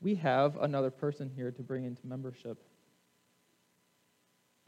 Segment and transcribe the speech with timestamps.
[0.00, 2.58] we have another person here to bring into membership.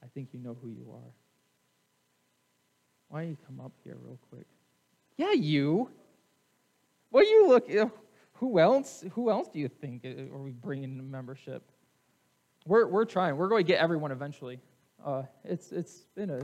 [0.03, 1.13] I think you know who you are.
[3.09, 4.47] Why don't you come up here real quick?
[5.17, 5.91] Yeah, you.
[7.11, 7.71] Well, you look.
[8.35, 9.05] Who else?
[9.13, 11.63] Who else do you think are we bringing into membership?
[12.67, 13.37] We're we're trying.
[13.37, 14.61] We're going to get everyone eventually.
[15.05, 16.41] Uh, it's it's been a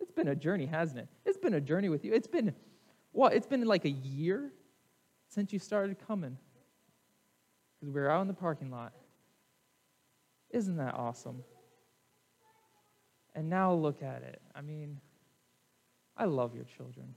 [0.00, 1.08] it's been a journey, hasn't it?
[1.24, 2.12] It's been a journey with you.
[2.12, 2.54] It's been
[3.12, 3.34] what?
[3.34, 4.52] It's been like a year
[5.28, 6.38] since you started coming
[7.84, 8.92] because we were out in the parking lot.
[10.50, 11.44] Isn't that awesome?
[13.34, 14.40] And now look at it.
[14.54, 15.00] I mean,
[16.16, 17.14] I love your children.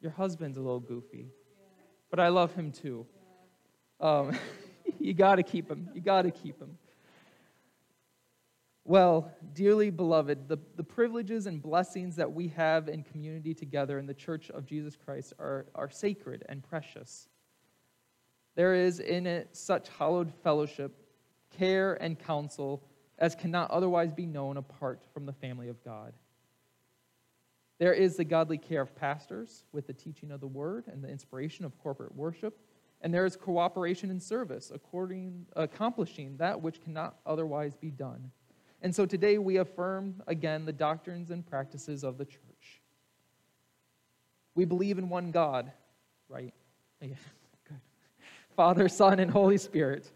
[0.00, 1.30] Your husband's a little goofy,
[2.10, 3.06] but I love him too.
[4.00, 4.36] Um,
[4.98, 5.88] you got to keep him.
[5.94, 6.76] You got to keep him.
[8.84, 14.06] Well, dearly beloved, the, the privileges and blessings that we have in community together in
[14.06, 17.28] the church of Jesus Christ are, are sacred and precious.
[18.56, 20.92] There is in it such hallowed fellowship,
[21.56, 22.82] care, and counsel
[23.18, 26.12] as cannot otherwise be known apart from the family of God.
[27.78, 31.08] There is the godly care of pastors with the teaching of the word and the
[31.08, 32.58] inspiration of corporate worship.
[33.02, 38.30] And there is cooperation in service, according, accomplishing that which cannot otherwise be done.
[38.80, 42.82] And so today we affirm again the doctrines and practices of the church.
[44.54, 45.70] We believe in one God,
[46.28, 46.54] right?
[48.56, 50.10] Father, Son, and Holy Spirit.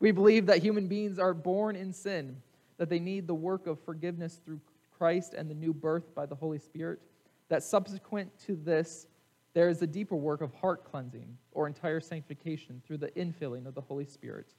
[0.00, 2.40] We believe that human beings are born in sin,
[2.78, 4.60] that they need the work of forgiveness through
[4.96, 7.00] Christ and the new birth by the Holy Spirit,
[7.48, 9.06] that subsequent to this,
[9.52, 13.74] there is a deeper work of heart cleansing or entire sanctification through the infilling of
[13.74, 14.54] the Holy Spirit,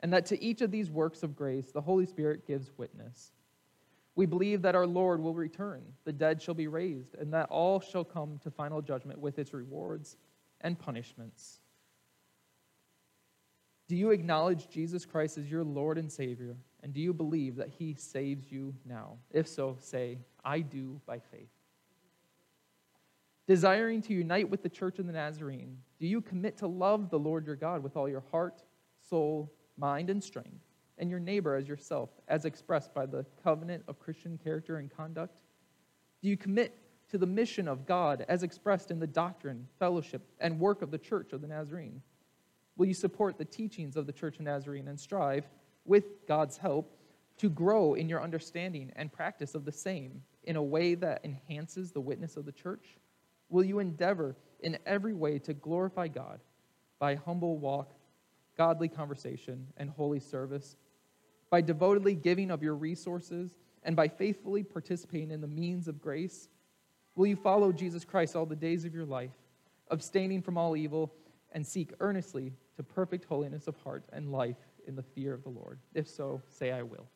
[0.00, 3.32] and that to each of these works of grace, the Holy Spirit gives witness.
[4.16, 7.80] We believe that our Lord will return, the dead shall be raised, and that all
[7.80, 10.18] shall come to final judgment with its rewards
[10.60, 11.59] and punishments.
[13.90, 16.56] Do you acknowledge Jesus Christ as your Lord and Savior?
[16.84, 19.16] And do you believe that He saves you now?
[19.32, 21.50] If so, say, I do by faith.
[23.48, 27.18] Desiring to unite with the church of the Nazarene, do you commit to love the
[27.18, 28.62] Lord your God with all your heart,
[29.08, 30.62] soul, mind, and strength,
[30.98, 35.34] and your neighbor as yourself, as expressed by the covenant of Christian character and conduct?
[36.22, 36.78] Do you commit
[37.08, 40.98] to the mission of God as expressed in the doctrine, fellowship, and work of the
[40.98, 42.00] church of the Nazarene?
[42.80, 45.44] Will you support the teachings of the Church of Nazarene and strive,
[45.84, 46.96] with God's help,
[47.36, 51.92] to grow in your understanding and practice of the same in a way that enhances
[51.92, 52.96] the witness of the church?
[53.50, 56.40] Will you endeavor in every way to glorify God
[56.98, 57.92] by humble walk,
[58.56, 60.76] godly conversation, and holy service?
[61.50, 66.48] By devotedly giving of your resources and by faithfully participating in the means of grace?
[67.14, 69.36] Will you follow Jesus Christ all the days of your life,
[69.90, 71.12] abstaining from all evil,
[71.52, 75.50] and seek earnestly to perfect holiness of heart and life in the fear of the
[75.50, 75.78] Lord?
[75.92, 77.06] If so, say, I will.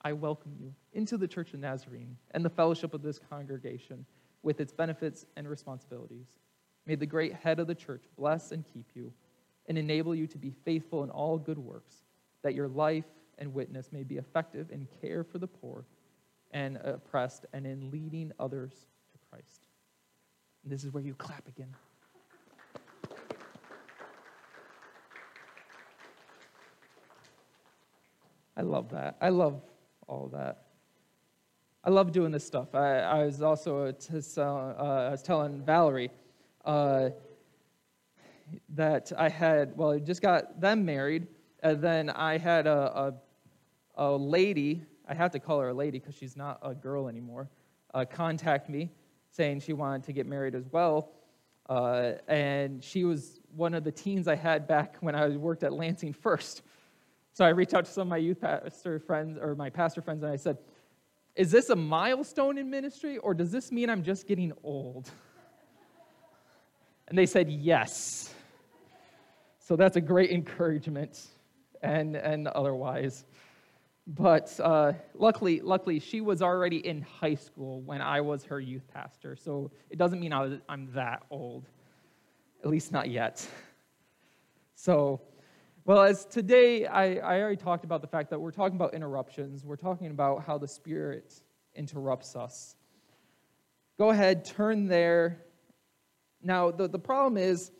[0.00, 4.06] I welcome you into the Church of Nazarene and the fellowship of this congregation
[4.42, 6.38] with its benefits and responsibilities.
[6.86, 9.12] May the great head of the church bless and keep you
[9.66, 11.96] and enable you to be faithful in all good works,
[12.42, 13.04] that your life
[13.36, 15.84] and witness may be effective in care for the poor
[16.50, 18.72] and oppressed and in leading others
[19.12, 19.66] to Christ.
[20.64, 21.74] And this is where you clap again.
[28.60, 29.16] I love that.
[29.22, 29.62] I love
[30.06, 30.64] all that.
[31.82, 32.74] I love doing this stuff.
[32.74, 33.92] I, I was also uh,
[34.82, 36.10] I was telling Valerie
[36.66, 37.08] uh,
[38.74, 41.26] that I had, well, I just got them married,
[41.62, 43.14] and then I had a,
[43.96, 47.08] a, a lady, I have to call her a lady because she's not a girl
[47.08, 47.48] anymore,
[47.94, 48.90] uh, contact me
[49.30, 51.12] saying she wanted to get married as well.
[51.66, 55.72] Uh, and she was one of the teens I had back when I worked at
[55.72, 56.60] Lansing First.
[57.32, 60.22] So I reached out to some of my youth pastor friends or my pastor friends
[60.22, 60.58] and I said,
[61.36, 65.10] Is this a milestone in ministry or does this mean I'm just getting old?
[67.08, 68.34] And they said, Yes.
[69.58, 71.28] So that's a great encouragement
[71.82, 73.24] and, and otherwise.
[74.06, 78.82] But uh, luckily, luckily, she was already in high school when I was her youth
[78.92, 79.36] pastor.
[79.36, 81.68] So it doesn't mean I was, I'm that old,
[82.64, 83.46] at least not yet.
[84.74, 85.20] So
[85.86, 89.64] well, as today, I, I already talked about the fact that we're talking about interruptions.
[89.64, 91.32] We're talking about how the Spirit
[91.74, 92.76] interrupts us.
[93.98, 95.46] Go ahead, turn there.
[96.42, 97.72] Now, the, the problem is,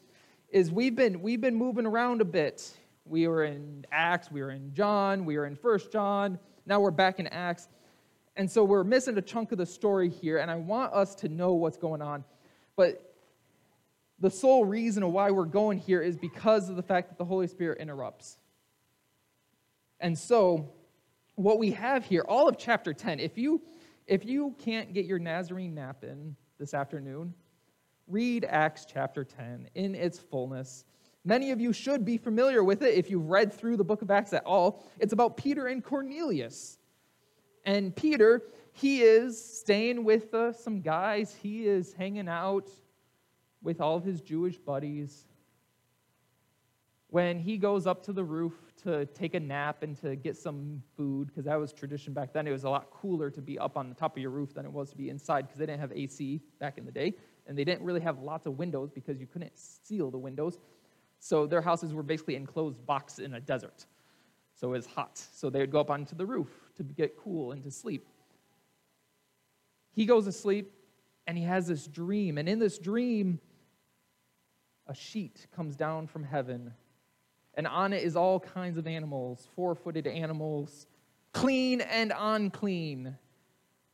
[0.49, 2.73] is we've been, we've been moving around a bit.
[3.05, 6.91] We were in Acts, we were in John, we were in First John, now we're
[6.91, 7.69] back in Acts.
[8.37, 11.29] And so we're missing a chunk of the story here, and I want us to
[11.29, 12.25] know what's going on.
[12.76, 13.09] But
[14.20, 17.46] the sole reason why we're going here is because of the fact that the Holy
[17.46, 18.38] Spirit interrupts.
[19.99, 20.72] And so,
[21.37, 23.62] what we have here, all of chapter 10, if you
[24.06, 27.32] if you can't get your Nazarene nap in this afternoon,
[28.08, 30.84] read Acts chapter 10 in its fullness.
[31.25, 34.11] Many of you should be familiar with it if you've read through the book of
[34.11, 34.84] Acts at all.
[34.99, 36.78] It's about Peter and Cornelius.
[37.64, 42.69] And Peter, he is staying with uh, some guys, he is hanging out
[43.62, 45.26] with all of his Jewish buddies.
[47.08, 48.54] When he goes up to the roof
[48.84, 52.46] to take a nap and to get some food, because that was tradition back then,
[52.46, 54.64] it was a lot cooler to be up on the top of your roof than
[54.64, 57.14] it was to be inside because they didn't have AC back in the day.
[57.46, 60.58] And they didn't really have lots of windows because you couldn't seal the windows.
[61.18, 63.86] So their houses were basically enclosed box in a desert.
[64.54, 65.18] So it was hot.
[65.32, 68.06] So they would go up onto the roof to get cool and to sleep.
[69.92, 70.72] He goes to sleep
[71.26, 72.38] and he has this dream.
[72.38, 73.40] And in this dream,
[74.90, 76.75] a sheet comes down from heaven,
[77.54, 80.87] and on it is all kinds of animals, four footed animals,
[81.32, 83.16] clean and unclean.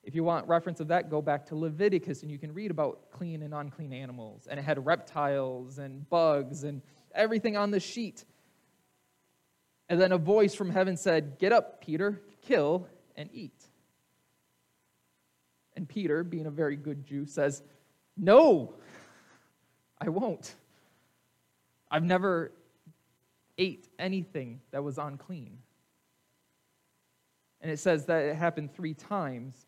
[0.02, 3.10] If you want reference of that, go back to Leviticus and you can read about
[3.10, 4.46] clean and unclean animals.
[4.48, 6.80] And it had reptiles and bugs and
[7.14, 8.24] everything on the sheet.
[9.88, 13.64] And then a voice from heaven said, Get up, Peter, kill and eat.
[15.74, 17.62] And Peter, being a very good Jew, says,
[18.16, 18.74] No,
[20.00, 20.54] I won't.
[21.90, 22.52] I've never
[23.58, 25.58] ate anything that was unclean.
[27.60, 29.66] And it says that it happened three times.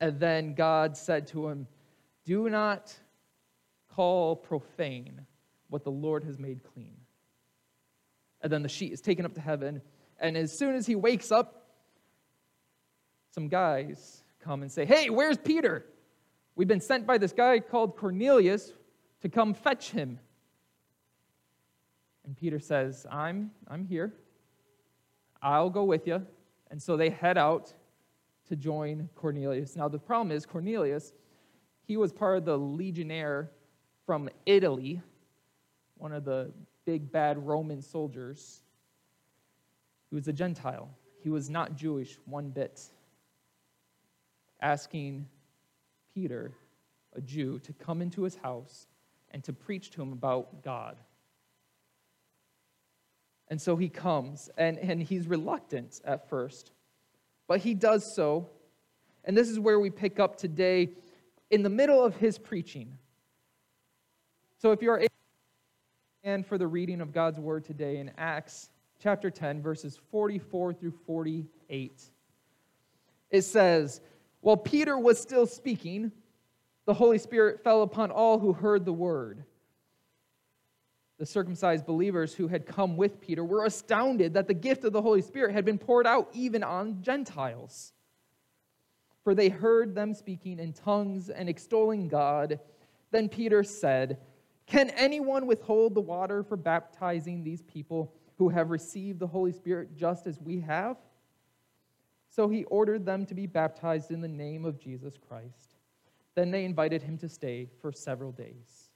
[0.00, 1.66] And then God said to him,
[2.24, 2.94] Do not
[3.94, 5.26] call profane
[5.68, 6.96] what the Lord has made clean.
[8.40, 9.82] And then the sheet is taken up to heaven.
[10.18, 11.66] And as soon as he wakes up,
[13.30, 15.84] some guys come and say, Hey, where's Peter?
[16.54, 18.72] We've been sent by this guy called Cornelius
[19.20, 20.18] to come fetch him.
[22.26, 24.12] And Peter says, I'm, I'm here.
[25.40, 26.26] I'll go with you.
[26.70, 27.72] And so they head out
[28.48, 29.76] to join Cornelius.
[29.76, 31.12] Now, the problem is, Cornelius,
[31.84, 33.50] he was part of the legionnaire
[34.04, 35.00] from Italy,
[35.96, 36.52] one of the
[36.84, 38.62] big bad Roman soldiers.
[40.10, 40.88] He was a Gentile.
[41.22, 42.82] He was not Jewish one bit.
[44.60, 45.26] Asking
[46.12, 46.52] Peter,
[47.14, 48.86] a Jew, to come into his house
[49.30, 50.96] and to preach to him about God.
[53.48, 56.72] And so he comes, and, and he's reluctant at first,
[57.46, 58.48] but he does so.
[59.24, 60.90] And this is where we pick up today
[61.50, 62.98] in the middle of his preaching.
[64.58, 65.06] So if you're
[66.24, 68.70] and for the reading of God's word today in Acts
[69.00, 72.02] chapter 10, verses 44 through 48,
[73.30, 74.00] it says,
[74.40, 76.10] While Peter was still speaking,
[76.84, 79.44] the Holy Spirit fell upon all who heard the word
[81.18, 85.00] the circumcised believers who had come with Peter were astounded that the gift of the
[85.00, 87.92] Holy Spirit had been poured out even on Gentiles.
[89.24, 92.60] For they heard them speaking in tongues and extolling God.
[93.10, 94.18] Then Peter said,
[94.66, 99.96] Can anyone withhold the water for baptizing these people who have received the Holy Spirit
[99.96, 100.98] just as we have?
[102.28, 105.76] So he ordered them to be baptized in the name of Jesus Christ.
[106.34, 108.90] Then they invited him to stay for several days.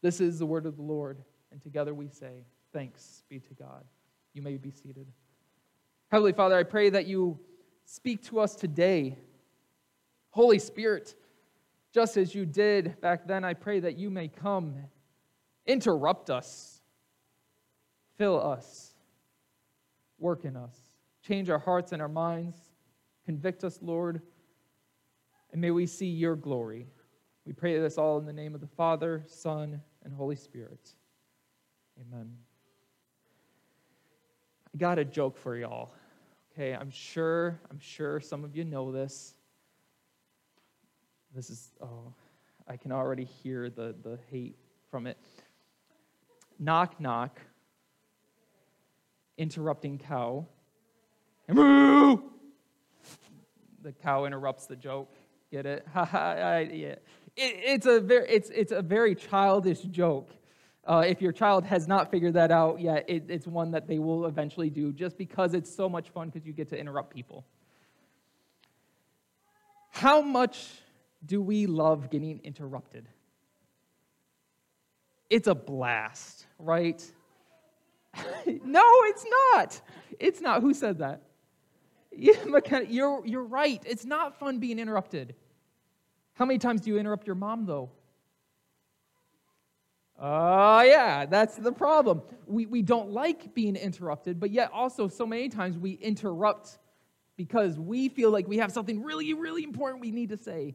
[0.00, 1.18] This is the word of the Lord.
[1.52, 3.84] And together we say, Thanks be to God.
[4.34, 5.06] You may be seated.
[6.10, 7.38] Heavenly Father, I pray that you
[7.84, 9.18] speak to us today.
[10.30, 11.14] Holy Spirit,
[11.92, 14.74] just as you did back then, I pray that you may come,
[15.66, 16.80] interrupt us,
[18.16, 18.94] fill us,
[20.18, 20.76] work in us,
[21.26, 22.56] change our hearts and our minds,
[23.24, 24.20] convict us, Lord,
[25.52, 26.86] and may we see your glory.
[27.46, 30.94] We pray this all in the name of the Father, Son, and Holy Spirit.
[32.00, 32.30] Amen.
[34.72, 35.90] I got a joke for y'all.
[36.52, 39.34] Okay, I'm sure, I'm sure some of you know this.
[41.34, 42.12] This is, oh,
[42.68, 44.56] I can already hear the, the hate
[44.90, 45.18] from it.
[46.58, 47.40] Knock, knock,
[49.36, 50.46] interrupting cow.
[51.48, 52.18] Moo!
[53.82, 55.12] The cow interrupts the joke.
[55.50, 55.86] Get it?
[55.92, 56.96] ha yeah.
[56.96, 57.00] It,
[57.36, 60.30] it's, a very, it's, it's a very childish joke.
[60.88, 63.98] Uh, if your child has not figured that out yet, it, it's one that they
[63.98, 67.44] will eventually do just because it's so much fun because you get to interrupt people.
[69.90, 70.66] How much
[71.26, 73.06] do we love getting interrupted?
[75.28, 77.04] It's a blast, right?
[78.46, 79.80] no, it's not.
[80.18, 80.62] It's not.
[80.62, 81.20] Who said that?
[82.16, 83.82] You're, you're right.
[83.86, 85.34] It's not fun being interrupted.
[86.32, 87.90] How many times do you interrupt your mom, though?
[90.18, 92.22] Uh, yeah, that's the problem.
[92.46, 96.78] We, we don't like being interrupted, but yet also so many times we interrupt
[97.36, 100.74] because we feel like we have something really, really important we need to say.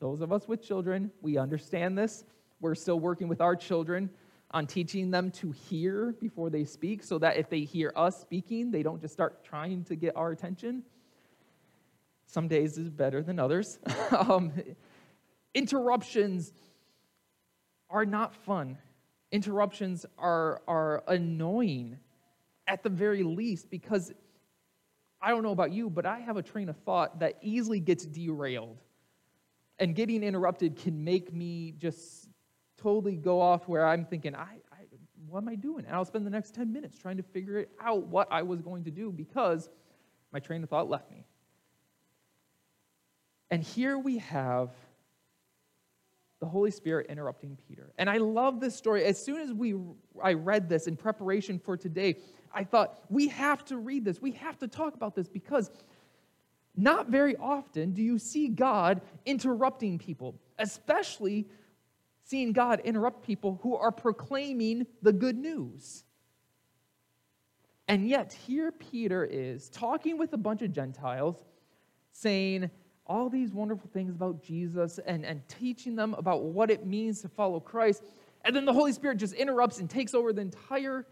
[0.00, 2.24] Those of us with children, we understand this.
[2.60, 4.10] We're still working with our children
[4.50, 8.72] on teaching them to hear before they speak so that if they hear us speaking,
[8.72, 10.82] they don't just start trying to get our attention.
[12.26, 13.78] Some days is better than others.
[14.18, 14.52] um,
[15.54, 16.52] interruptions
[17.92, 18.78] are not fun.
[19.30, 21.98] Interruptions are, are annoying
[22.66, 24.12] at the very least because
[25.20, 28.04] I don't know about you, but I have a train of thought that easily gets
[28.04, 28.78] derailed.
[29.78, 32.28] And getting interrupted can make me just
[32.76, 34.84] totally go off where I'm thinking, I, I,
[35.28, 35.84] what am I doing?
[35.84, 38.60] And I'll spend the next 10 minutes trying to figure it out what I was
[38.60, 39.68] going to do because
[40.32, 41.24] my train of thought left me.
[43.50, 44.70] And here we have
[46.42, 47.92] the Holy Spirit interrupting Peter.
[47.98, 49.04] And I love this story.
[49.04, 49.76] As soon as we
[50.20, 52.16] I read this in preparation for today,
[52.52, 54.20] I thought we have to read this.
[54.20, 55.70] We have to talk about this because
[56.76, 61.46] not very often do you see God interrupting people, especially
[62.24, 66.02] seeing God interrupt people who are proclaiming the good news.
[67.86, 71.36] And yet, here Peter is talking with a bunch of Gentiles,
[72.10, 72.68] saying,
[73.12, 77.28] all these wonderful things about Jesus and, and teaching them about what it means to
[77.28, 78.02] follow Christ.
[78.42, 81.06] And then the Holy Spirit just interrupts and takes over the entire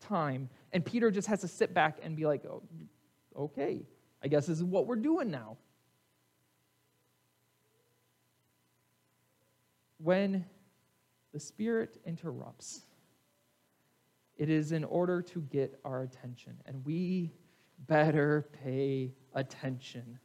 [0.00, 0.48] time.
[0.72, 2.64] And Peter just has to sit back and be like, oh,
[3.38, 3.86] okay,
[4.20, 5.56] I guess this is what we're doing now.
[9.98, 10.44] When
[11.32, 12.80] the Spirit interrupts,
[14.36, 16.56] it is in order to get our attention.
[16.66, 17.30] And we
[17.86, 20.18] better pay attention.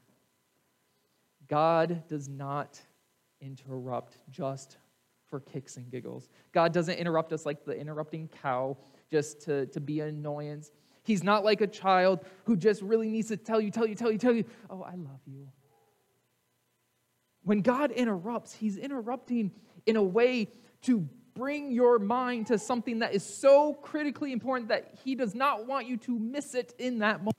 [1.50, 2.80] God does not
[3.42, 4.78] interrupt just
[5.26, 6.30] for kicks and giggles.
[6.52, 8.78] God doesn't interrupt us like the interrupting cow
[9.12, 10.72] just to, to be an annoyance.
[11.04, 14.12] He's not like a child who just really needs to tell you, tell you, tell
[14.12, 15.48] you, tell you, oh, I love you.
[17.44, 19.52] When God interrupts, He's interrupting
[19.86, 20.50] in a way
[20.84, 25.66] to bring your mind to something that is so critically important that He does not
[25.66, 27.39] want you to miss it in that moment.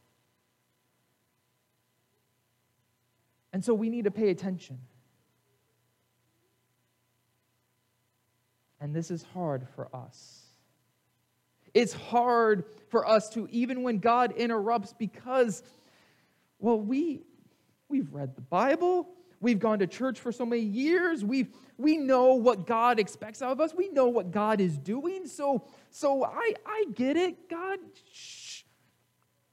[3.61, 4.79] And so we need to pay attention.
[8.81, 10.47] And this is hard for us.
[11.75, 15.63] It's hard for us to, even when God interrupts, because,
[16.59, 17.21] well, we,
[17.91, 19.11] we've read the Bible.
[19.41, 21.23] We've gone to church for so many years.
[21.23, 23.75] We've, we know what God expects out of us.
[23.75, 25.27] We know what God is doing.
[25.27, 27.51] So, so I, I get it.
[27.51, 27.79] God,
[28.11, 28.63] shh.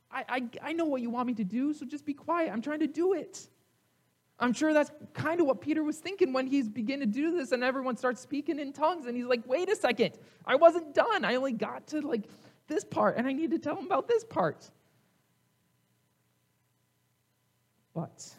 [0.10, 2.54] I, I, I know what you want me to do, so just be quiet.
[2.54, 3.50] I'm trying to do it.
[4.40, 7.52] I'm sure that's kind of what Peter was thinking when he's beginning to do this
[7.52, 10.14] and everyone starts speaking in tongues and he's like, wait a second,
[10.46, 11.26] I wasn't done.
[11.26, 12.26] I only got to like
[12.68, 14.70] this part and I need to tell him about this part.
[17.96, 18.30] But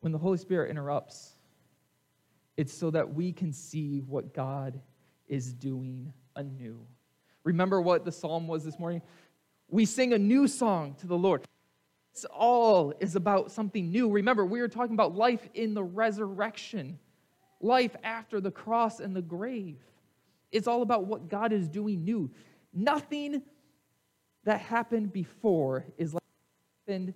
[0.00, 1.34] when the Holy Spirit interrupts,
[2.56, 4.80] it's so that we can see what God
[5.26, 6.78] is doing anew.
[7.42, 9.02] Remember what the psalm was this morning?
[9.68, 11.42] We sing a new song to the Lord.
[12.14, 14.10] This all is about something new.
[14.10, 16.98] Remember, we were talking about life in the resurrection,
[17.60, 19.78] life after the cross and the grave.
[20.50, 22.30] It's all about what God is doing new.
[22.74, 23.42] Nothing
[24.44, 26.22] that happened before is like
[26.86, 27.14] happened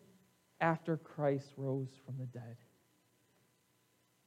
[0.60, 2.56] after Christ rose from the dead.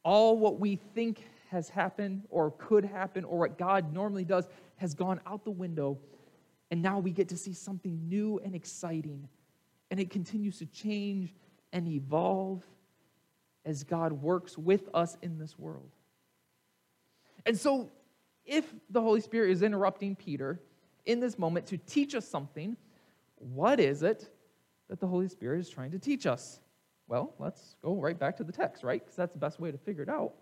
[0.04, 4.94] All what we think has happened or could happen or what God normally does has
[4.94, 5.98] gone out the window,
[6.72, 9.28] and now we get to see something new and exciting
[9.92, 11.34] and it continues to change
[11.74, 12.64] and evolve
[13.66, 15.92] as God works with us in this world.
[17.46, 17.92] And so,
[18.46, 20.60] if the Holy Spirit is interrupting Peter
[21.06, 22.76] in this moment to teach us something,
[23.36, 24.30] what is it
[24.90, 26.60] that the Holy Spirit is trying to teach us?
[27.08, 29.02] Well, let's go right back to the text, right?
[29.02, 30.34] Because that's the best way to figure it out.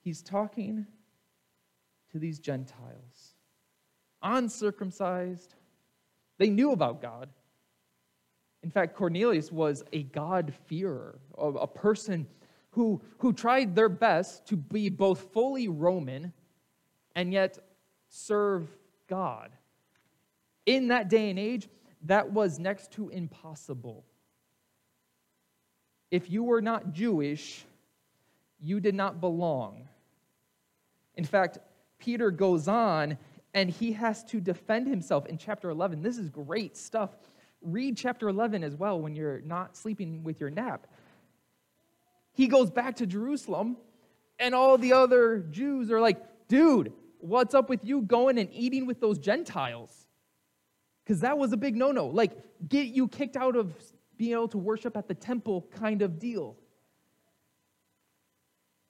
[0.00, 0.86] He's talking
[2.12, 3.34] to these Gentiles,
[4.22, 5.54] uncircumcised,
[6.38, 7.28] they knew about God.
[8.62, 12.26] In fact, Cornelius was a God-fearer, a person
[12.70, 16.32] who, who tried their best to be both fully Roman
[17.14, 17.58] and yet
[18.08, 18.66] serve
[19.06, 19.52] God.
[20.66, 21.68] In that day and age,
[22.06, 24.04] that was next to impossible.
[26.10, 27.64] If you were not Jewish,
[28.60, 29.88] you did not belong.
[31.16, 31.58] In fact,
[31.98, 33.18] Peter goes on
[33.54, 36.02] and he has to defend himself in chapter 11.
[36.02, 37.10] This is great stuff.
[37.62, 40.86] Read chapter 11 as well when you're not sleeping with your nap.
[42.32, 43.76] he goes back to Jerusalem,
[44.40, 46.18] and all the other Jews are like,
[46.48, 50.08] dude, what's up with you going and eating with those Gentiles?
[51.04, 52.06] Because that was a big no no.
[52.06, 52.32] Like,
[52.68, 53.72] get you kicked out of
[54.16, 56.56] being able to worship at the temple kind of deal.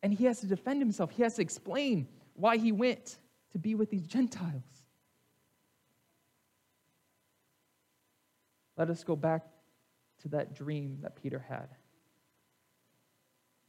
[0.02, 3.18] And he has to defend himself, he has to explain why he went
[3.54, 4.82] to be with these Gentiles.
[8.76, 9.46] Let us go back
[10.22, 11.68] to that dream that Peter had.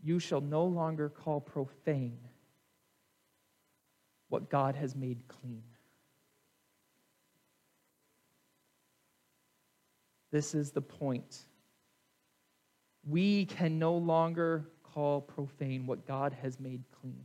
[0.02, 2.18] You shall no longer call profane
[4.30, 5.62] what God has made clean.
[10.32, 11.46] This is the point.
[13.08, 17.24] We can no longer call profane what God has made clean.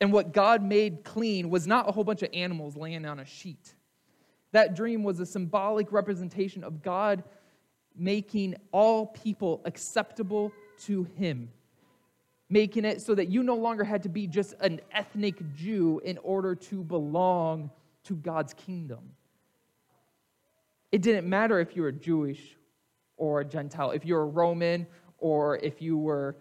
[0.00, 3.24] And what God made clean was not a whole bunch of animals laying on a
[3.24, 3.74] sheet.
[4.52, 7.24] That dream was a symbolic representation of God
[7.96, 10.52] making all people acceptable
[10.82, 11.50] to Him,
[12.48, 16.16] making it so that you no longer had to be just an ethnic Jew in
[16.18, 17.70] order to belong
[18.04, 19.00] to God's kingdom.
[20.92, 22.56] It didn't matter if you were Jewish
[23.16, 24.86] or a Gentile, if you were Roman
[25.18, 26.36] or if you were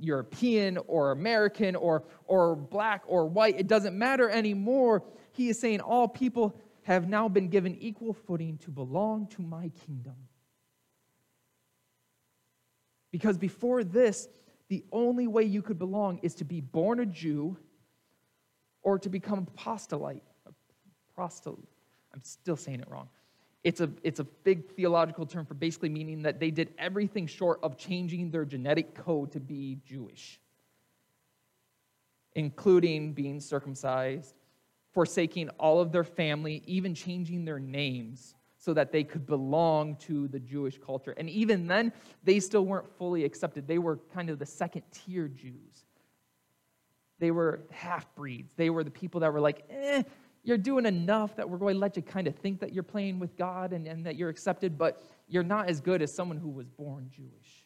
[0.00, 5.02] European or American or, or black or white, it doesn't matter anymore.
[5.32, 9.70] He is saying all people have now been given equal footing to belong to my
[9.86, 10.16] kingdom.
[13.10, 14.28] Because before this,
[14.68, 17.56] the only way you could belong is to be born a Jew
[18.82, 20.22] or to become a apostolite.
[21.16, 21.58] Prostel,
[22.12, 23.08] I'm still saying it wrong.
[23.64, 27.60] It's a, it's a big theological term for basically meaning that they did everything short
[27.62, 30.38] of changing their genetic code to be Jewish,
[32.34, 34.34] including being circumcised,
[34.92, 40.28] forsaking all of their family, even changing their names so that they could belong to
[40.28, 41.14] the Jewish culture.
[41.16, 41.92] And even then,
[42.22, 43.66] they still weren't fully accepted.
[43.66, 45.84] They were kind of the second tier Jews.
[47.18, 48.52] They were half breeds.
[48.54, 50.02] They were the people that were like, eh,
[50.44, 53.18] you're doing enough that we're going to let you kind of think that you're playing
[53.18, 56.50] with God and, and that you're accepted, but you're not as good as someone who
[56.50, 57.64] was born Jewish.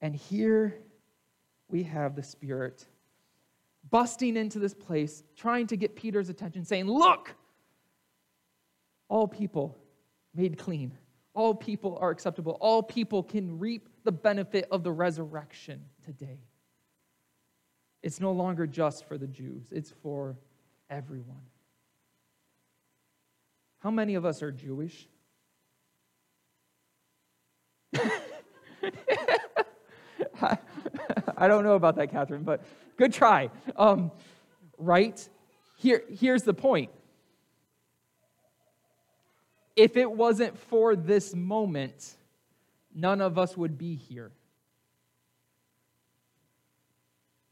[0.00, 0.78] And here
[1.68, 2.86] we have the Spirit
[3.90, 7.34] busting into this place, trying to get Peter's attention, saying, Look,
[9.08, 9.76] all people
[10.34, 10.92] made clean,
[11.34, 16.38] all people are acceptable, all people can reap the benefit of the resurrection today.
[18.02, 20.36] It's no longer just for the Jews, it's for
[20.90, 21.42] everyone.
[23.78, 25.08] How many of us are Jewish?
[31.36, 32.62] I, don't know about that, Catherine, but
[32.96, 33.50] good try.
[33.76, 34.12] Um,
[34.78, 35.28] right?
[35.76, 36.90] Here, here's the point.
[39.74, 42.14] If it wasn't for this moment,
[42.94, 44.30] none of us would be here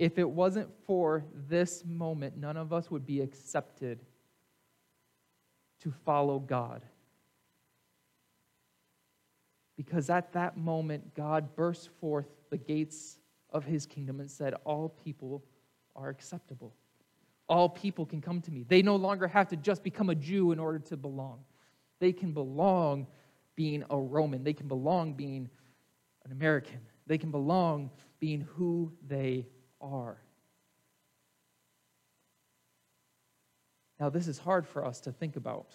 [0.01, 4.01] if it wasn't for this moment, none of us would be accepted
[5.83, 6.83] to follow God.
[9.77, 13.19] Because at that moment, God burst forth the gates
[13.51, 15.45] of his kingdom and said, All people
[15.95, 16.75] are acceptable.
[17.47, 18.65] All people can come to me.
[18.67, 21.41] They no longer have to just become a Jew in order to belong.
[21.99, 23.07] They can belong
[23.55, 24.45] being a Roman.
[24.45, 25.51] They can belong being
[26.25, 26.81] an American.
[27.07, 29.47] They can belong being who they
[29.81, 30.19] are.
[33.99, 35.67] Now, this is hard for us to think about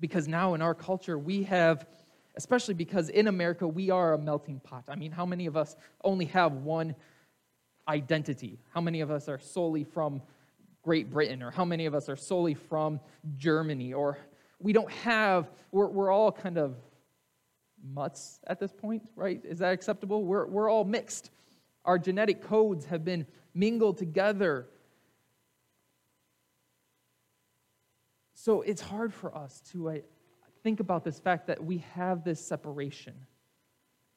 [0.00, 1.86] because now in our culture we have,
[2.34, 4.84] especially because in America we are a melting pot.
[4.88, 6.96] I mean, how many of us only have one
[7.86, 8.58] identity?
[8.74, 10.22] How many of us are solely from
[10.82, 11.42] Great Britain?
[11.42, 12.98] Or how many of us are solely from
[13.36, 13.92] Germany?
[13.94, 14.18] Or
[14.58, 16.74] we don't have, we're, we're all kind of
[17.92, 19.40] mutts at this point, right?
[19.44, 20.24] Is that acceptable?
[20.24, 21.30] We're, we're all mixed.
[21.84, 24.66] Our genetic codes have been mingled together.
[28.34, 29.94] So it's hard for us to uh,
[30.62, 33.14] think about this fact that we have this separation.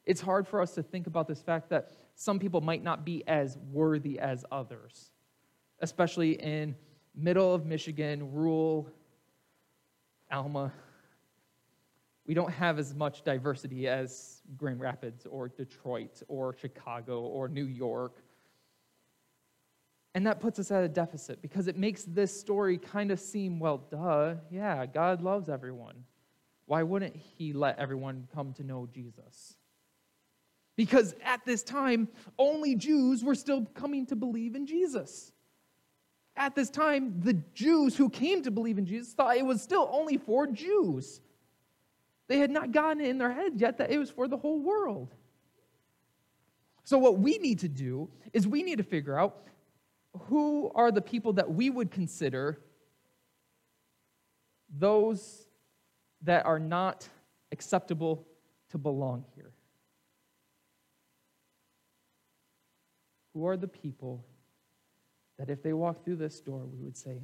[0.04, 3.22] It's hard for us to think about this fact that some people might not be
[3.26, 5.12] as worthy as others,
[5.80, 6.74] especially in
[7.14, 8.88] middle of Michigan, rural
[10.30, 10.72] Alma,
[12.28, 17.64] we don't have as much diversity as Grand Rapids or Detroit or Chicago or New
[17.64, 18.22] York.
[20.14, 23.58] And that puts us at a deficit because it makes this story kind of seem,
[23.58, 26.04] well, duh, yeah, God loves everyone.
[26.66, 29.56] Why wouldn't He let everyone come to know Jesus?
[30.76, 35.32] Because at this time, only Jews were still coming to believe in Jesus.
[36.36, 39.88] At this time, the Jews who came to believe in Jesus thought it was still
[39.90, 41.22] only for Jews.
[42.28, 44.60] They had not gotten it in their heads yet that it was for the whole
[44.60, 45.14] world.
[46.84, 49.44] So, what we need to do is we need to figure out
[50.28, 52.60] who are the people that we would consider
[54.76, 55.46] those
[56.22, 57.08] that are not
[57.52, 58.26] acceptable
[58.70, 59.52] to belong here.
[63.34, 64.24] Who are the people
[65.38, 67.22] that if they walk through this door, we would say,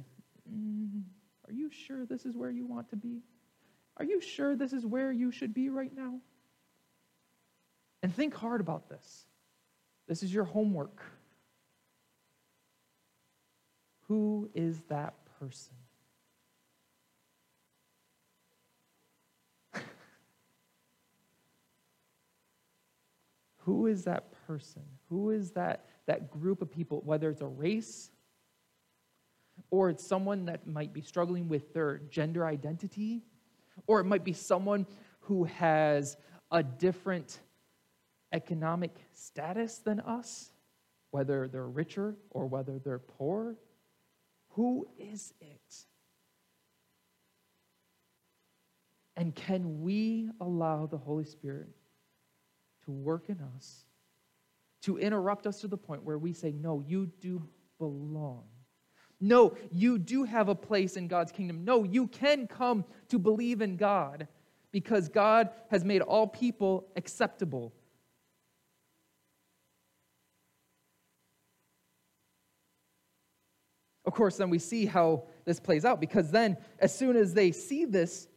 [0.51, 1.03] mm,
[1.47, 3.21] Are you sure this is where you want to be?
[3.97, 6.19] Are you sure this is where you should be right now?
[8.03, 9.25] And think hard about this.
[10.07, 11.01] This is your homework.
[14.07, 15.73] Who is that person?
[23.63, 24.83] Who is that person?
[25.09, 28.11] Who is that, that group of people, whether it's a race
[29.71, 33.23] or it's someone that might be struggling with their gender identity,
[33.87, 34.85] or it might be someone
[35.21, 36.17] who has
[36.51, 37.39] a different
[38.31, 40.51] economic status than us,
[41.11, 43.55] whether they're richer or whether they're poor?
[44.49, 45.85] Who is it?
[49.17, 51.69] And can we allow the Holy Spirit
[52.85, 53.85] to work in us,
[54.83, 57.41] to interrupt us to the point where we say, No, you do
[57.79, 58.43] belong.
[59.27, 61.65] No, you do have a place in God's kingdom.
[61.65, 64.27] No, you can come to believe in God
[64.71, 67.73] because God has made all people acceptable
[74.05, 77.51] Of course, then we see how this plays out because then, as soon as they
[77.51, 78.27] see this,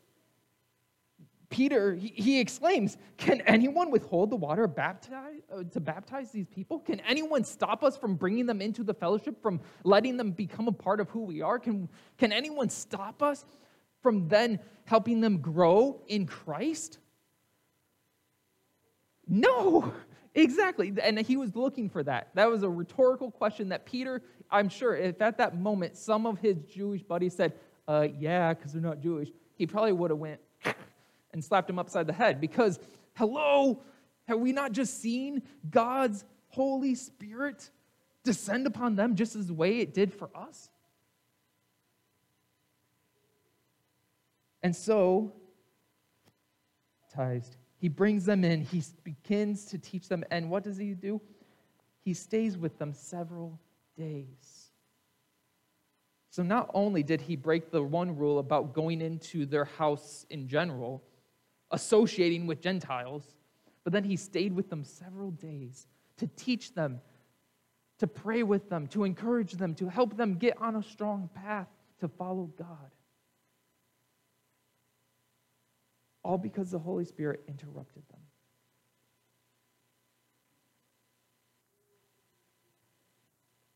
[1.50, 6.78] Peter, he, he exclaims, Can anyone withhold the water baptize, uh, to baptize these people?
[6.78, 10.72] Can anyone stop us from bringing them into the fellowship, from letting them become a
[10.72, 11.58] part of who we are?
[11.58, 13.44] Can, can anyone stop us
[14.02, 16.98] from then helping them grow in Christ?
[19.26, 19.92] No,
[20.34, 20.92] exactly.
[21.02, 22.28] And he was looking for that.
[22.34, 26.38] That was a rhetorical question that Peter I'm sure if at that moment some of
[26.38, 27.54] his Jewish buddies said,
[27.86, 30.40] uh, yeah, because they're not Jewish, he probably would have went
[31.38, 32.80] and slapped him upside the head because,
[33.14, 33.80] hello,
[34.26, 37.70] have we not just seen God's Holy Spirit
[38.24, 40.68] descend upon them just as the way it did for us?
[44.64, 45.32] And so,
[47.14, 51.20] tithed, he brings them in, he begins to teach them, and what does he do?
[52.00, 53.60] He stays with them several
[53.96, 54.70] days.
[56.30, 60.48] So not only did he break the one rule about going into their house in
[60.48, 61.04] general,
[61.70, 63.36] associating with Gentiles,
[63.84, 67.00] but then he stayed with them several days to teach them,
[67.98, 71.68] to pray with them, to encourage them, to help them get on a strong path
[72.00, 72.90] to follow God.
[76.22, 78.20] All because the Holy Spirit interrupted them.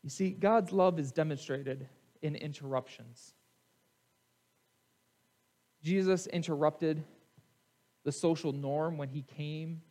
[0.02, 1.88] You see, God's love is demonstrated
[2.22, 3.34] in interruptions.
[5.82, 7.04] Jesus interrupted
[8.04, 9.82] the social norm when he came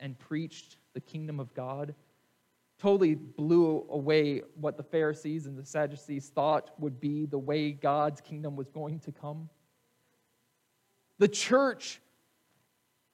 [0.00, 1.94] and preached the kingdom of God,
[2.78, 8.20] totally blew away what the Pharisees and the Sadducees thought would be the way God's
[8.20, 9.48] kingdom was going to come.
[11.18, 12.00] The church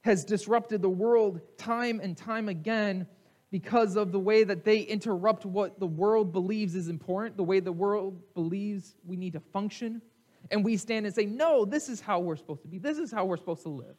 [0.00, 3.06] has disrupted the world time and time again
[3.52, 7.60] because of the way that they interrupt what the world believes is important, the way
[7.60, 10.02] the world believes we need to function.
[10.50, 13.12] And we stand and say, no, this is how we're supposed to be, this is
[13.12, 13.94] how we're supposed to live.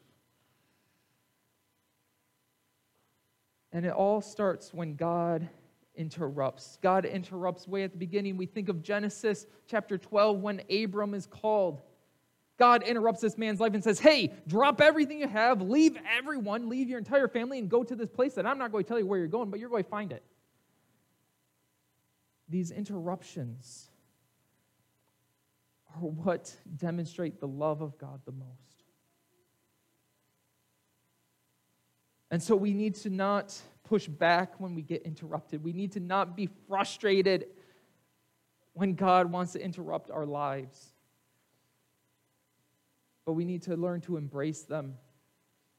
[3.73, 5.49] And it all starts when God
[5.95, 6.77] interrupts.
[6.81, 8.37] God interrupts way at the beginning.
[8.37, 11.81] We think of Genesis chapter 12 when Abram is called.
[12.57, 16.87] God interrupts this man's life and says, Hey, drop everything you have, leave everyone, leave
[16.87, 19.07] your entire family, and go to this place that I'm not going to tell you
[19.07, 20.23] where you're going, but you're going to find it.
[22.47, 23.89] These interruptions
[25.95, 28.72] are what demonstrate the love of God the most.
[32.33, 35.63] And so we need to not push back when we get interrupted.
[35.63, 37.45] We need to not be frustrated
[38.73, 40.93] when God wants to interrupt our lives
[43.25, 44.95] but we need to learn to embrace them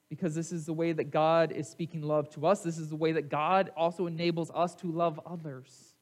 [0.09, 2.63] because this is the way that God is speaking love to us.
[2.63, 5.95] This is the way that God also enables us to love others.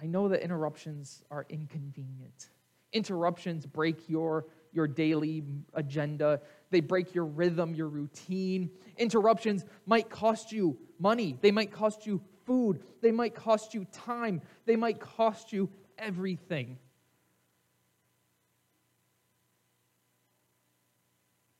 [0.00, 2.50] I know that interruptions are inconvenient.
[2.92, 8.70] Interruptions break your, your daily agenda, they break your rhythm, your routine.
[8.96, 14.42] Interruptions might cost you money, they might cost you food, they might cost you time,
[14.66, 16.78] they might cost you everything.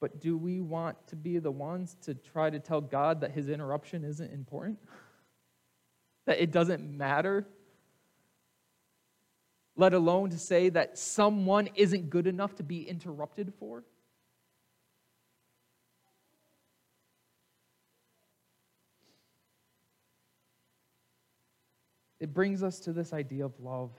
[0.01, 3.49] But do we want to be the ones to try to tell God that his
[3.49, 4.79] interruption isn't important?
[6.27, 7.47] That it doesn't matter?
[9.77, 13.83] Let alone to say that someone isn't good enough to be interrupted for?
[22.21, 23.91] It brings us to this idea of love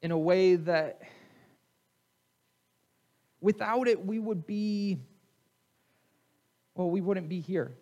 [0.00, 1.02] in a way that
[3.40, 4.98] without it, we would be,
[6.74, 7.76] well, we wouldn't be here.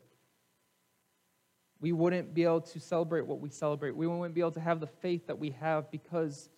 [1.83, 3.97] We wouldn't be able to celebrate what we celebrate.
[3.97, 6.49] We wouldn't be able to have the faith that we have because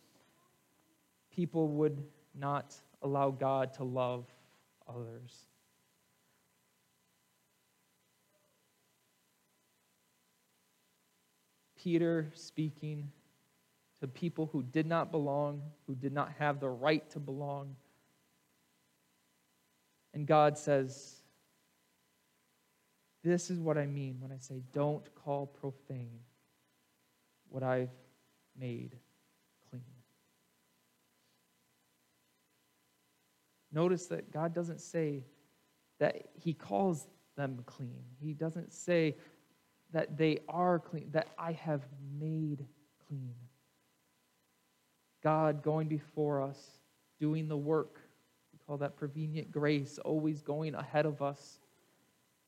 [1.35, 2.05] people would
[2.39, 4.27] not allow God to love
[4.87, 5.47] others.
[11.75, 13.11] Peter speaking
[14.01, 17.77] to people who did not belong, who did not have the right to belong.
[20.13, 21.24] And God says,
[23.25, 26.21] This is what I mean when I say, don't call profane
[27.49, 27.89] what I've
[28.57, 28.99] made
[29.71, 29.83] clean.
[33.73, 35.25] Notice that God doesn't say
[35.99, 38.05] that He calls them clean.
[38.21, 39.17] He doesn't say
[39.93, 41.83] that they are clean, that I have
[42.21, 42.67] made
[43.09, 43.35] clean.
[45.23, 46.59] God going before us,
[47.19, 48.01] doing the work.
[48.53, 51.59] We call that prevenient grace, always going ahead of us.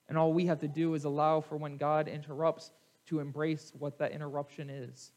[0.09, 2.71] And all we have to do is allow for when God interrupts
[3.07, 5.12] to embrace what that interruption is,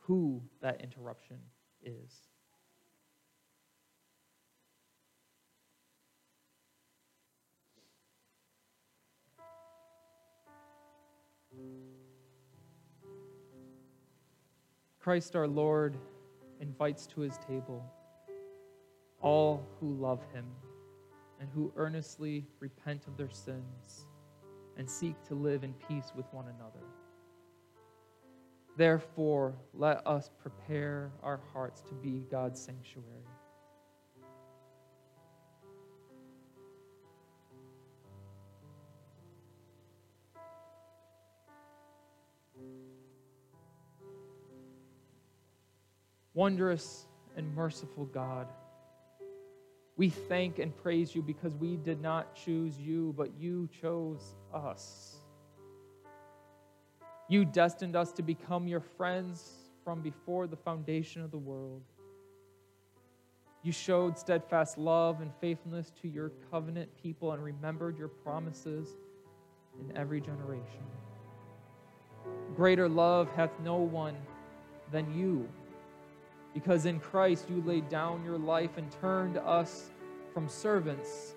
[0.00, 1.38] who that interruption
[1.82, 2.12] is.
[14.98, 15.96] Christ our Lord
[16.60, 17.84] invites to his table
[19.20, 20.44] all who love him
[21.40, 24.06] and who earnestly repent of their sins
[24.76, 26.84] and seek to live in peace with one another.
[28.76, 33.24] Therefore, let us prepare our hearts to be God's sanctuary.
[46.34, 48.46] Wondrous and merciful God,
[49.96, 55.16] we thank and praise you because we did not choose you, but you chose us.
[57.28, 61.82] You destined us to become your friends from before the foundation of the world.
[63.62, 68.90] You showed steadfast love and faithfulness to your covenant people and remembered your promises
[69.80, 70.84] in every generation.
[72.54, 74.16] Greater love hath no one
[74.92, 75.48] than you
[76.56, 79.90] because in Christ you laid down your life and turned us
[80.32, 81.34] from servants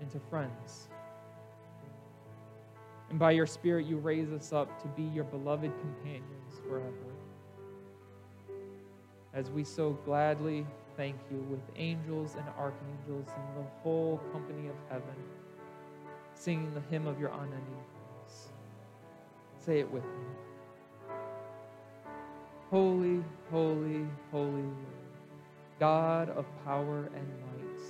[0.00, 0.88] into friends.
[3.08, 6.90] And by your Spirit, you raise us up to be your beloved companions forever.
[9.32, 14.74] As we so gladly thank you with angels and archangels and the whole company of
[14.88, 15.14] heaven,
[16.34, 18.48] singing the hymn of your unending praise.
[19.60, 20.51] Say it with me.
[22.72, 25.02] Holy, holy, holy Lord,
[25.78, 27.82] God of power and might.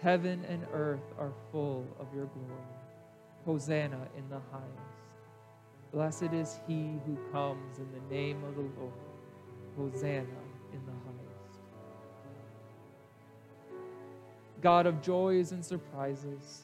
[0.00, 2.48] Heaven and earth are full of your glory.
[3.44, 4.72] Hosanna in the highest.
[5.92, 8.92] Blessed is he who comes in the name of the Lord.
[9.76, 10.22] Hosanna
[10.72, 11.60] in the highest.
[14.62, 16.62] God of joys and surprises,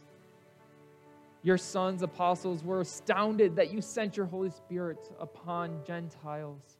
[1.42, 6.80] your sons, apostles, were astounded that you sent your Holy Spirit upon Gentiles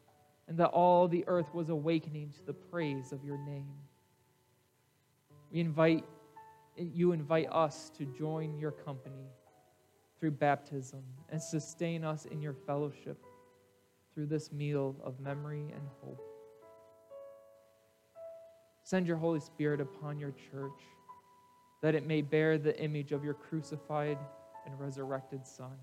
[0.51, 3.73] and that all the earth was awakening to the praise of your name.
[5.53, 6.05] We invite
[6.77, 9.29] you invite us to join your company
[10.19, 13.19] through baptism and sustain us in your fellowship
[14.13, 16.21] through this meal of memory and hope.
[18.83, 20.81] Send your Holy Spirit upon your church
[21.83, 24.19] that it may bear the image of your crucified
[24.67, 25.77] and resurrected Son.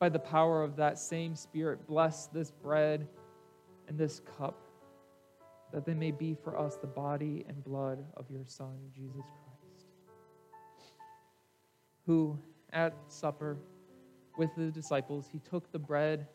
[0.00, 3.06] By the power of that same Spirit, bless this bread
[3.88, 4.56] and this cup,
[5.72, 9.86] that they may be for us the body and blood of your Son, Jesus Christ,
[12.06, 12.38] who
[12.72, 13.56] at supper
[14.36, 16.26] with the disciples, he took the bread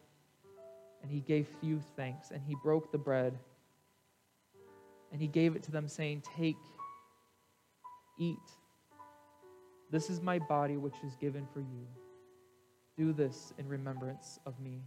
[1.01, 3.37] and he gave few thanks, and he broke the bread
[5.11, 6.57] and he gave it to them, saying, Take,
[8.17, 8.37] eat.
[9.91, 11.85] This is my body, which is given for you.
[12.97, 14.81] Do this in remembrance of me.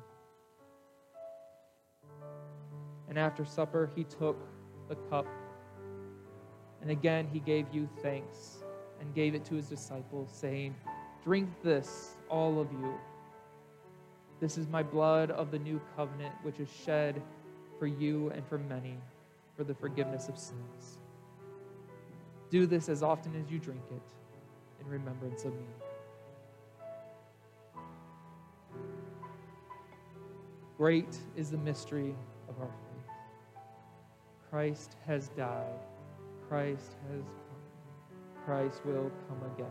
[3.16, 4.36] And after supper, he took
[4.90, 5.26] the cup
[6.82, 8.58] And again, he gave you thanks
[9.00, 10.74] and gave it to his disciples, saying,
[11.24, 12.92] Drink this, all of you.
[14.38, 17.22] This is my blood of the new covenant, which is shed
[17.78, 18.98] for you and for many
[19.56, 20.98] for the forgiveness of sins.
[22.50, 25.66] Do this as often as you drink it in remembrance of me.
[30.76, 32.14] Great is the mystery
[32.50, 32.85] of our.
[34.56, 35.80] Christ has died.
[36.48, 38.42] Christ has come.
[38.46, 39.66] Christ will come again.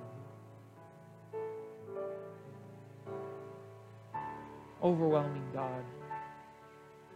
[4.84, 5.84] Overwhelming God,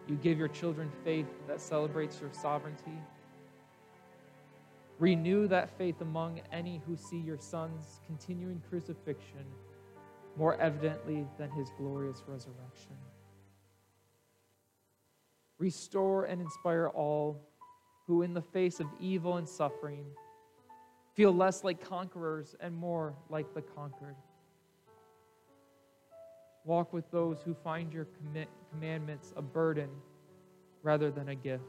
[0.08, 2.98] you give your children faith that celebrates your sovereignty.
[4.98, 9.46] Renew that faith among any who see your Son's continuing crucifixion
[10.36, 12.98] more evidently than his glorious resurrection.
[15.60, 17.46] Restore and inspire all
[18.10, 20.04] who, in the face of evil and suffering,
[21.14, 24.16] feel less like conquerors and more like the conquered.
[26.66, 28.08] Walk with those who find your
[28.72, 29.90] commandments a burden
[30.82, 31.64] rather than a gift.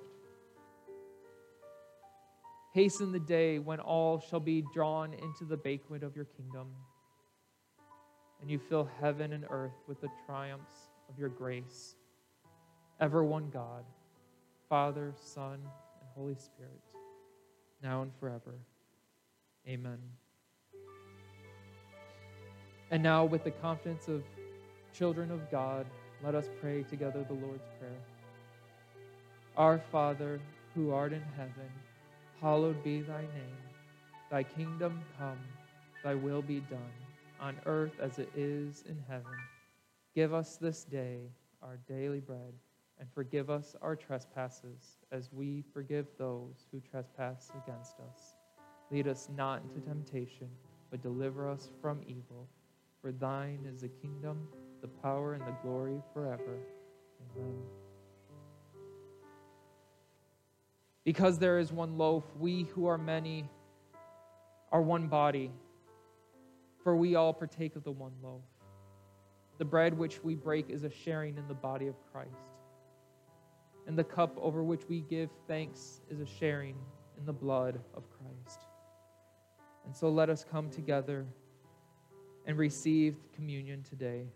[2.72, 6.68] Hasten the day when all shall be drawn into the banquet of your kingdom,
[8.40, 11.96] and you fill heaven and earth with the triumphs of your grace
[12.98, 13.84] ever one God,
[14.70, 15.58] Father, Son,
[16.14, 16.80] Holy Spirit,
[17.82, 18.54] now and forever.
[19.68, 19.98] Amen.
[22.90, 24.24] And now, with the confidence of
[24.92, 25.86] children of God,
[26.24, 28.00] let us pray together the Lord's Prayer.
[29.56, 30.40] Our Father,
[30.74, 31.70] who art in heaven,
[32.40, 33.60] hallowed be thy name.
[34.30, 35.38] Thy kingdom come,
[36.02, 36.92] thy will be done,
[37.40, 39.32] on earth as it is in heaven.
[40.14, 41.30] Give us this day
[41.62, 42.54] our daily bread
[43.00, 48.34] and forgive us our trespasses as we forgive those who trespass against us.
[48.90, 50.48] Lead us not into temptation,
[50.90, 52.46] but deliver us from evil.
[53.00, 54.46] For thine is the kingdom,
[54.82, 56.58] the power, and the glory forever.
[57.34, 57.54] Amen.
[61.02, 63.48] Because there is one loaf, we who are many
[64.70, 65.50] are one body,
[66.84, 68.42] for we all partake of the one loaf.
[69.56, 72.49] The bread which we break is a sharing in the body of Christ
[73.86, 76.76] and the cup over which we give thanks is a sharing
[77.18, 78.60] in the blood of Christ.
[79.84, 81.26] And so let us come together
[82.46, 84.26] and receive communion today.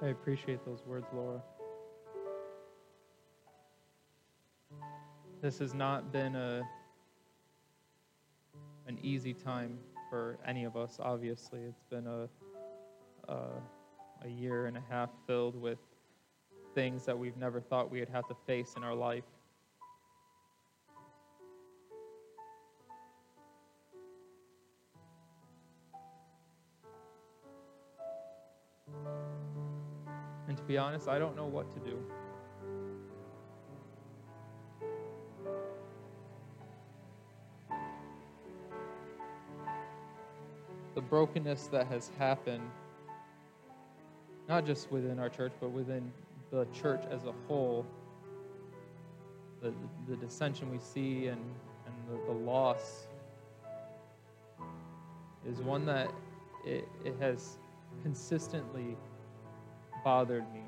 [0.00, 1.42] I appreciate those words, Laura.
[5.42, 6.62] This has not been a
[8.86, 9.78] an easy time
[10.08, 10.98] for any of us.
[11.00, 12.28] Obviously, it's been a
[13.28, 13.38] a,
[14.24, 15.78] a year and a half filled with
[16.74, 19.24] things that we've never thought we'd have to face in our life.
[30.68, 31.98] Be honest, I don't know what to do.
[40.94, 42.68] The brokenness that has happened,
[44.46, 46.12] not just within our church, but within
[46.50, 47.86] the church as a whole,
[49.62, 49.72] the,
[50.06, 51.40] the dissension we see and,
[51.86, 53.06] and the, the loss
[55.48, 56.12] is one that
[56.66, 57.56] it, it has
[58.02, 58.98] consistently
[60.08, 60.62] bothered me.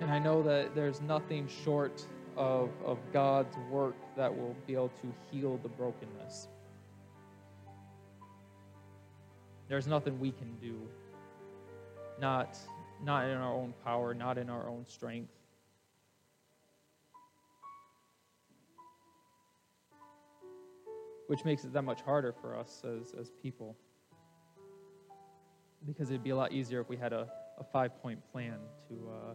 [0.00, 2.04] And I know that there's nothing short
[2.36, 6.48] of, of God's work that will be able to heal the brokenness.
[9.68, 10.76] There's nothing we can do,
[12.20, 12.58] not,
[13.04, 15.30] not in our own power, not in our own strength.
[21.34, 23.76] Which makes it that much harder for us as, as people.
[25.84, 27.26] Because it'd be a lot easier if we had a,
[27.58, 28.58] a five point plan
[28.88, 29.34] to, uh,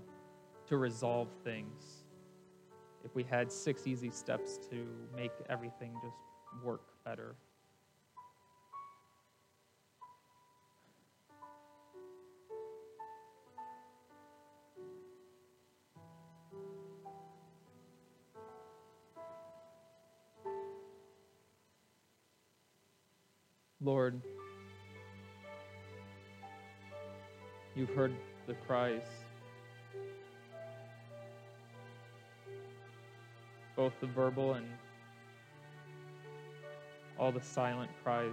[0.67, 2.05] to resolve things
[3.03, 6.15] if we had six easy steps to make everything just
[6.63, 7.35] work better.
[23.89, 24.21] Lord,
[27.73, 28.13] you've heard
[28.45, 29.01] the cries
[33.75, 34.67] both the verbal and
[37.17, 38.29] all the silent cries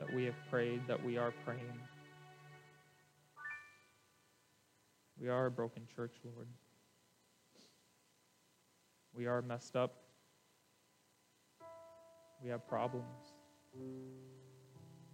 [0.00, 1.78] that we have prayed, that we are praying.
[5.20, 6.48] We are a broken church, Lord.
[9.14, 9.94] We are messed up.
[12.42, 13.06] We have problems,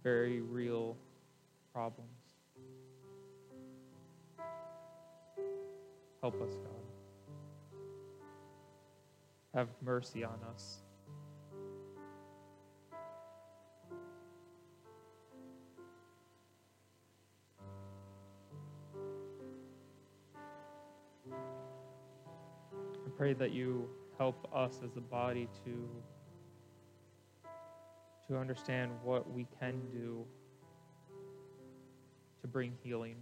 [0.03, 0.97] very real
[1.73, 2.09] problems.
[6.21, 6.71] Help us, God.
[9.53, 10.79] Have mercy on us.
[21.31, 25.89] I pray that you help us as a body to
[28.27, 30.25] to understand what we can do
[32.41, 33.15] to bring healing.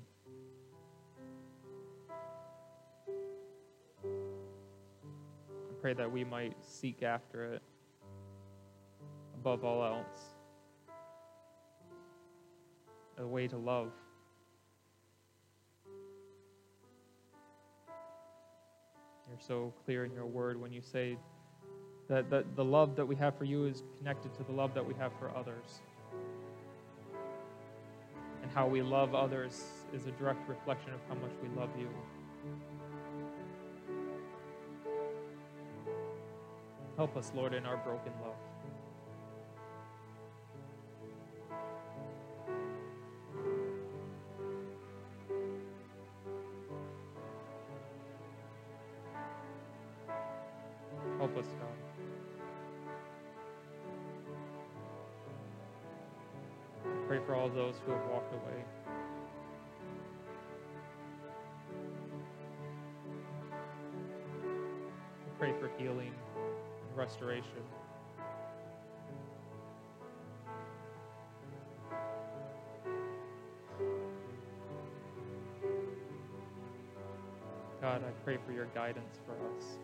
[4.04, 7.62] I pray that we might seek after it
[9.36, 10.22] above all else.
[13.18, 13.92] A way to love.
[19.30, 21.18] You're so clear in your word when you say
[22.08, 24.86] that, that the love that we have for you is connected to the love that
[24.86, 25.82] we have for others.
[28.44, 31.90] And how we love others is a direct reflection of how much we love you.
[36.96, 38.55] Help us, Lord, in our broken love.
[77.86, 79.78] God, I pray for your guidance for us.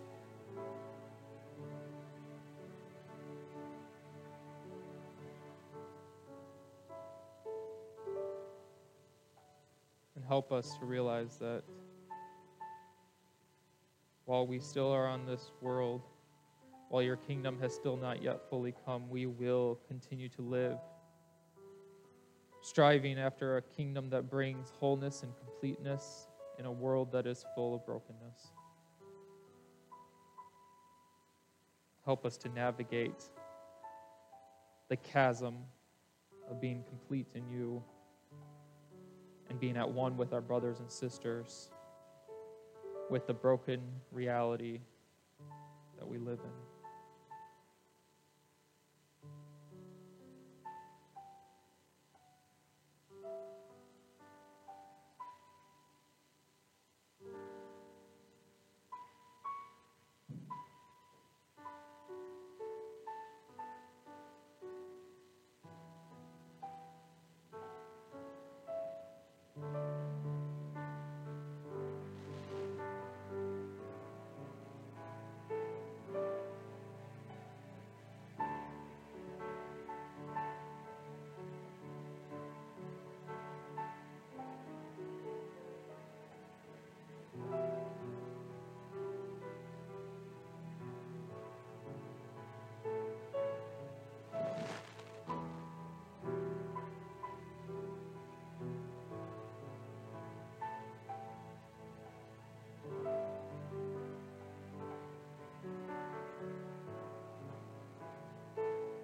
[10.16, 11.62] And help us to realize that
[14.26, 16.02] while we still are on this world,
[16.90, 20.80] while your kingdom has still not yet fully come, we will continue to live,
[22.64, 26.26] striving after a kingdom that brings wholeness and completeness
[26.62, 28.52] in a world that is full of brokenness.
[32.06, 33.30] Help us to navigate
[34.88, 35.56] the chasm
[36.52, 37.84] of being complete in you
[39.50, 41.72] and being at one with our brothers and sisters
[43.10, 43.82] with the broken
[44.12, 44.82] reality
[45.98, 46.71] that we live in.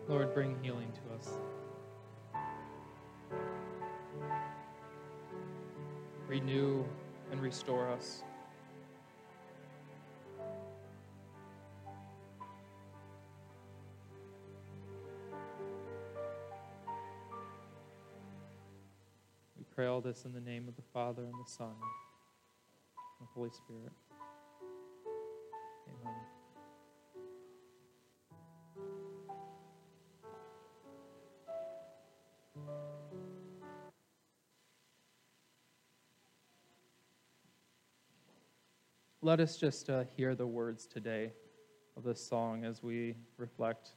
[0.10, 1.38] Lord, bring healing to us.
[6.28, 6.86] Renew
[7.30, 8.24] and restore us.
[19.58, 21.68] We pray all this in the name of the Father, and the Son,
[23.20, 23.92] and the Holy Spirit.
[39.28, 41.34] let us just uh, hear the words today
[41.98, 43.90] of this song as we reflect.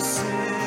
[0.00, 0.59] sin.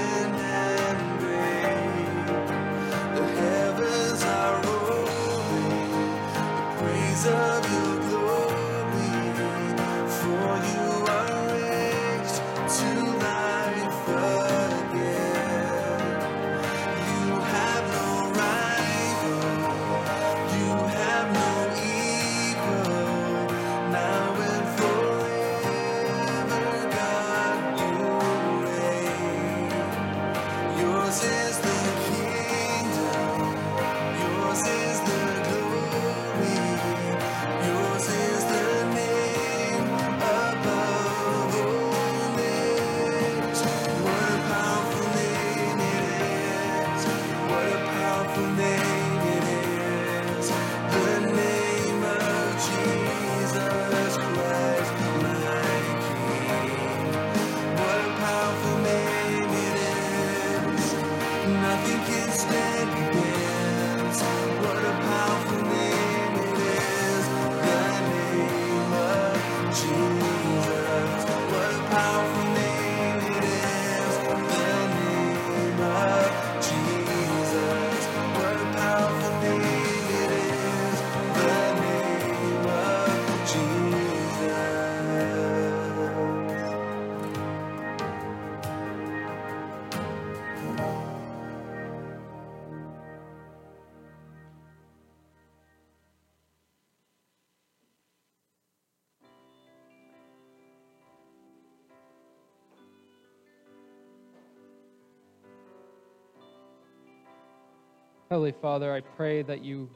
[108.34, 109.88] Heavenly Father, I pray that you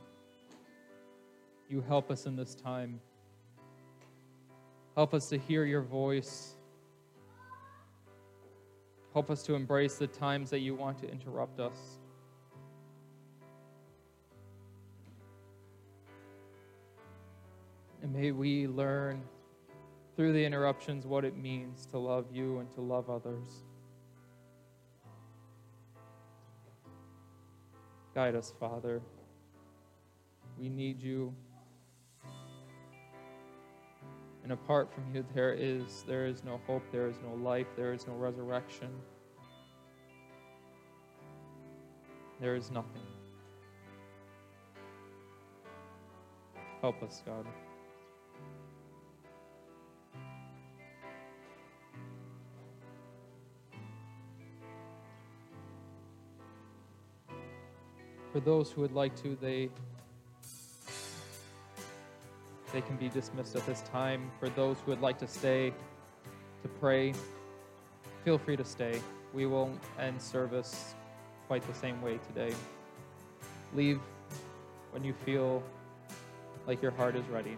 [1.68, 3.02] you help us in this time.
[4.94, 6.56] Help us to hear your voice.
[9.12, 11.98] Help us to embrace the times that you want to interrupt us.
[18.04, 19.24] And may we learn
[20.16, 23.64] through the interruptions what it means to love you and to love others.
[28.18, 29.00] Guide us, Father.
[30.60, 31.32] We need you.
[34.42, 37.94] And apart from you, there is, there is no hope, there is no life, there
[37.94, 38.90] is no resurrection.
[42.42, 43.04] There is nothing.
[46.82, 47.46] Help us, God.
[58.38, 59.68] For those who would like to, they
[62.72, 64.30] they can be dismissed at this time.
[64.40, 65.74] For those who would like to stay
[66.62, 67.16] to pray,
[68.24, 69.02] feel free to stay.
[69.34, 70.94] We won't end service
[71.48, 72.54] quite the same way today.
[73.74, 74.00] Leave
[74.92, 75.64] when you feel
[76.68, 77.58] like your heart is ready.